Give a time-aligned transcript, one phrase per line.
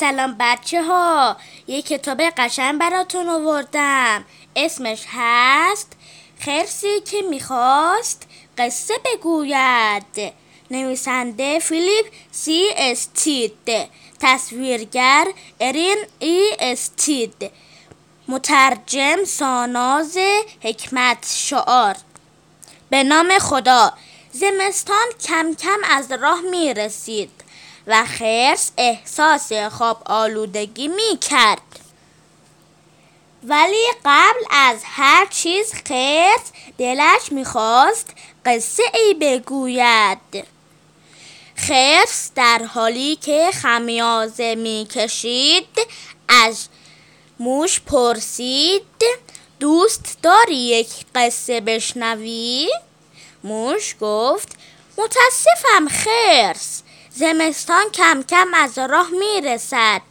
[0.00, 4.24] سلام بچه ها یه کتاب قشن براتون آوردم.
[4.56, 5.92] اسمش هست
[6.38, 8.28] خرسی که می‌خواست
[8.58, 10.32] قصه بگوید.
[10.70, 13.68] نویسنده فیلیپ سی استید
[14.20, 15.26] تصویرگر
[15.60, 17.50] ارین ای استید
[18.28, 20.18] مترجم ساناز
[20.62, 21.96] حکمت شعار.
[22.90, 23.92] به نام خدا.
[24.32, 27.39] زمستان کم کم از راه می رسید
[27.90, 31.80] و خرس احساس خواب آلودگی می کرد.
[33.42, 38.14] ولی قبل از هر چیز خرس دلش می‌خواست
[38.46, 40.18] قصه ای بگوید
[41.54, 45.78] خرس در حالی که خمیازه می‌کشید
[46.28, 46.68] از
[47.40, 49.04] موش پرسید
[49.60, 52.70] دوست داری یک قصه بشنوی؟
[53.44, 54.48] موش گفت
[54.98, 56.82] متاسفم خرس
[57.14, 60.02] زمستان کم کم از راه می‌رسد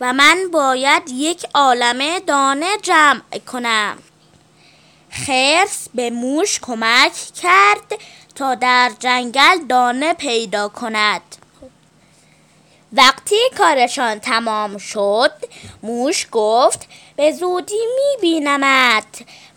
[0.00, 3.98] و من باید یک عالم دانه جمع کنم.
[5.10, 8.00] خرس به موش کمک کرد
[8.34, 11.22] تا در جنگل دانه پیدا کند.
[12.92, 15.32] وقتی کارشان تمام شد
[15.82, 16.88] موش گفت
[17.20, 19.04] به زودی میبینمت.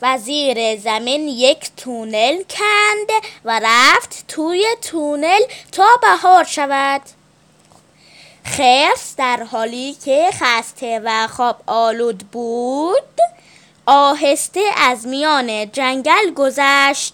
[0.02, 7.02] و زیر زمین یک تونل کند و رفت توی تونل تا بهار شود.
[8.45, 13.20] خرس در حالی که خسته و خواب آلود بود
[13.86, 17.14] آهسته از میان جنگل گذشت.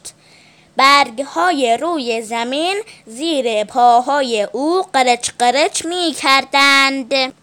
[0.78, 7.34] برگ های روی زمین زیر پاهای او قرچ قرچ می کردند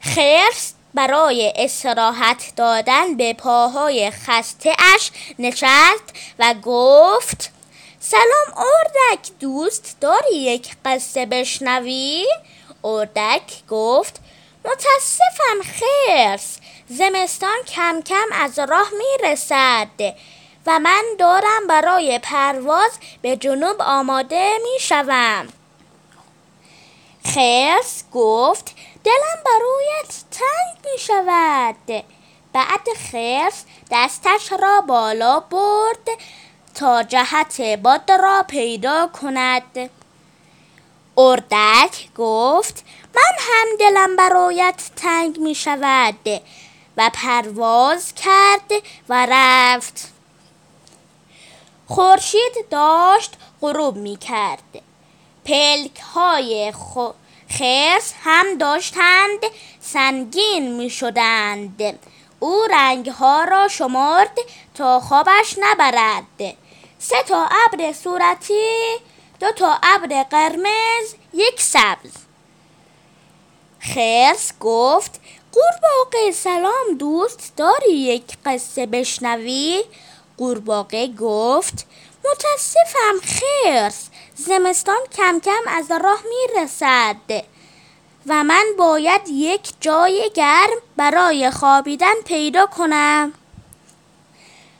[0.00, 7.50] خرس برای استراحت دادن به پاهای خسته اش نشست و گفت
[8.00, 12.26] سلام اردک دوست داری یک قصه بشنوی؟
[12.84, 14.20] اردک گفت
[14.64, 20.14] متاسفم خرس زمستان کم کم از راه می رسد
[20.66, 22.90] و من دارم برای پرواز
[23.22, 25.48] به جنوب آماده می شوم.
[27.24, 28.74] خرس گفت
[29.04, 32.04] دلم برایت تنگ می شود.
[32.52, 36.08] بعد خرس دستش را بالا برد
[36.74, 39.90] تا جهت باد را پیدا کند.
[41.18, 42.84] اردک گفت
[43.14, 46.28] من هم دلم برایت تنگ می شود.
[46.96, 48.72] و پرواز کرد
[49.08, 50.08] و رفت.
[51.88, 54.82] خورشید داشت غروب می کرد.
[55.44, 56.72] پلک های
[57.58, 59.38] خرس هم داشتند
[59.80, 61.98] سنگین می شدند
[62.40, 64.38] او رنگ ها را شمرد
[64.74, 66.56] تا خوابش نبرد.
[66.98, 68.96] سه تا ابر صورتی
[69.40, 72.12] دو تا ابر قرمز یک سبز.
[73.80, 75.20] خرس گفت
[75.52, 79.84] قورباغه سلام دوست داری یک قصه بشنوی؟
[80.38, 81.86] قورباغه گفت
[82.24, 87.16] متاسفم خرس زمستان کم کم از راه می رسد
[88.26, 93.32] و من باید یک جای گرم برای خوابیدن پیدا کنم.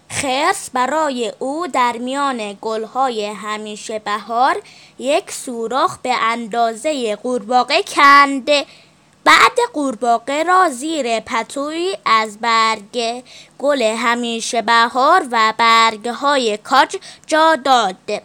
[0.09, 4.63] خرس برای او در میان گلهای همیشه بهار
[4.99, 8.67] یک سوراخ به اندازه قورباغه کنده
[9.31, 13.23] بعد قورباغه را زیر پتوی از برگ
[13.59, 16.97] گل همیشه بهار و برگ های کاج
[17.27, 18.23] جا داد.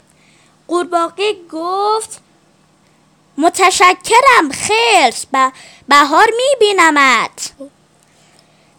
[0.67, 2.21] قورباغه گفت
[3.37, 5.25] متشکرم خرس
[5.87, 7.51] بهار میبینمت.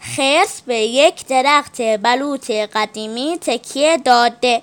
[0.01, 4.63] خرس به یک درخت بلوط قدیمی تکیه داده.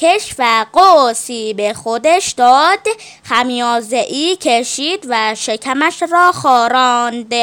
[0.00, 2.86] کش و قوسی به خودش داد.
[3.22, 7.34] خمیازه ای کشید و شکمش را خاراند.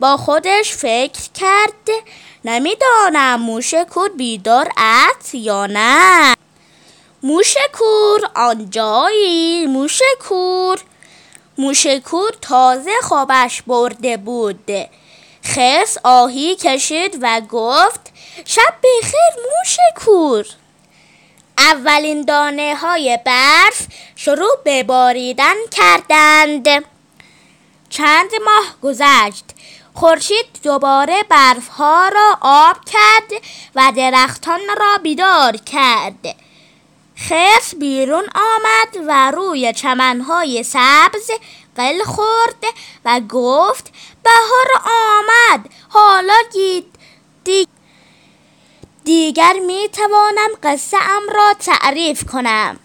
[0.00, 2.04] با خودش فکر کرد
[2.44, 6.34] نمی‌دانم موش کور بیدار است یا نه.
[7.22, 10.78] موش کور آنجایی موش کور.
[11.58, 14.70] موش کور تازه خوابش برده بود.
[15.44, 18.00] خرس آهی کشید و گفت
[18.44, 20.46] شب بخیر موش کور.
[21.58, 26.84] اولین دانه های برف شروع به باریدن کردند.
[27.88, 29.44] چند ماه گذشت.
[29.94, 33.42] خورشید دوباره برف ها را آب کرد
[33.74, 36.34] و درختان را بیدار کرد.
[37.28, 41.30] خرس بیرون آمد و روی چمنهای سبز
[41.76, 42.64] قل خورد
[43.04, 43.92] و گفت
[44.24, 46.34] بهار آمد حالا
[47.44, 47.66] دی
[49.04, 52.78] دیگر می توانم قصه ام را تعریف کنم.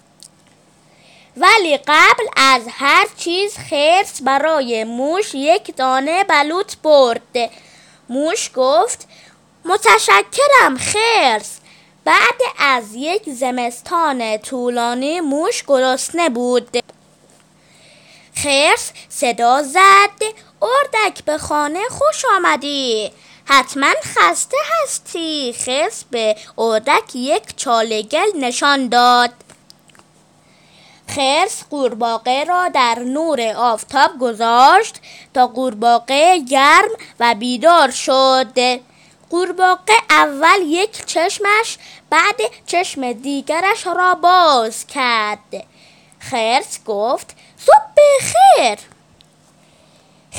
[1.37, 7.51] ولی قبل از هر چیز خرس برای موش یک دانه بلوط برد.
[8.09, 9.07] موش گفت
[9.65, 11.57] متشکرم خرس.
[12.05, 16.77] بعد از یک زمستان طولانی موش گرسنه بود.
[18.35, 20.23] خرس صدا زد
[20.61, 23.11] اردک به خانه خوش آمدی.
[23.49, 25.53] حتما خسته هستی.
[25.53, 29.33] خرس به اردک یک چالگل نشان داد.
[31.07, 34.95] خرس قورباغه را در نور آفتاب گذاشت
[35.33, 36.89] تا قورباغه گرم
[37.19, 38.79] و بیدار شد.
[39.29, 41.77] قورباغه اول یک چشمش
[42.09, 42.35] بعد
[42.65, 45.65] چشم دیگرش را باز کرد.
[46.19, 48.96] خرس گفت صبح خیر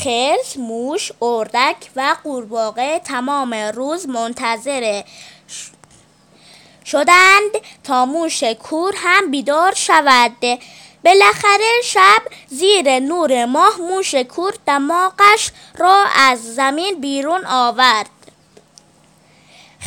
[0.05, 5.03] خرس موش اردک و قورباغه تمام روز منتظر
[6.85, 7.51] شدند
[7.85, 10.61] تا موش کور هم بیدار شود.
[11.05, 18.11] بالاخره شب زیر نور ماه موش کور دماغش را از زمین بیرون آورد.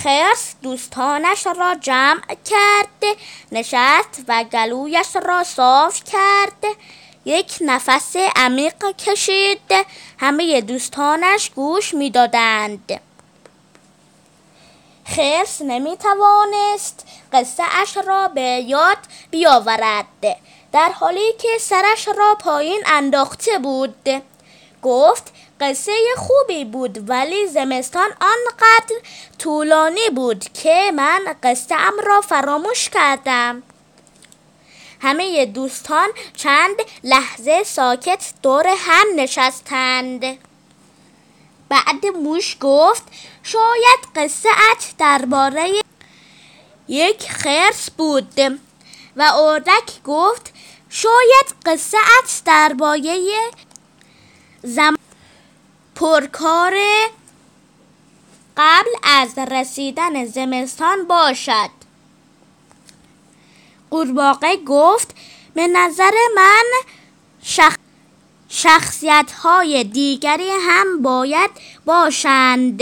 [0.04, 3.18] خرس دوستانش را جمع کرد
[3.52, 6.76] نشست و گلویش را صاف کرد.
[7.26, 9.86] یک نفس عمیق کشید
[10.20, 13.02] همه دوستانش گوش می‌دادند.
[15.06, 18.98] خرس نمی توانست قصه اش را به یاد
[19.32, 20.06] بیاورد.
[20.74, 24.24] در حالی که سرش را پایین انداخته بود.
[24.82, 28.96] گفت قصه خوبی بود ولی زمستان آنقدر
[29.40, 33.64] طولانی بود که من قصه ام را فراموش کردم.
[35.02, 40.22] همه دوستان چند لحظه ساکت دور هم نشستند.
[41.70, 43.04] بعد موش گفت
[43.44, 45.82] شاید قصه ات درباره
[46.88, 48.60] یک خرس بود.
[49.16, 50.54] و اردک گفت
[50.90, 53.38] شاید قصه ات درباره
[54.64, 54.96] زم
[55.96, 56.74] پرکار
[58.58, 61.81] قبل از رسیدن زمستان باشد.
[63.92, 65.16] قورباغه گفت
[65.54, 66.64] به نظر من
[67.44, 67.76] شخ...
[68.50, 71.50] شخصیت های دیگری هم باید
[71.86, 72.82] باشند.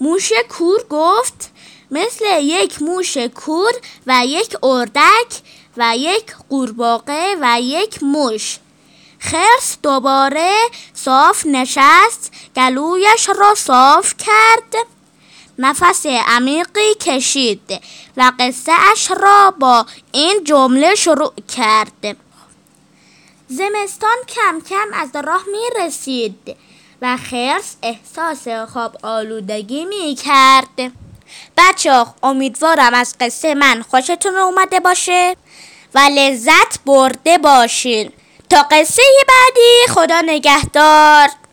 [0.00, 1.50] موش کور گفت
[1.90, 3.72] مثل یک موش کور
[4.06, 5.40] و یک اردک
[5.76, 8.58] و یک قورباغه و یک موش.
[9.18, 10.54] خرس دوباره
[10.94, 14.95] صاف نشست گلویش را صاف کرد.
[15.58, 17.80] نفس عمیقی کشید
[18.16, 22.16] و قصه اش را با این جمله شروع کرد.
[23.48, 26.56] زمستان کم کم از راه می رسید
[27.02, 30.92] و خرس احساس خواب آلودگی می کرد
[31.56, 35.36] بچه امیدوارم از قصه من خوشتون اومده باشه
[35.94, 38.12] و لذت برده باشین.
[38.50, 41.28] تا قصه بعدی خدا نگهدار.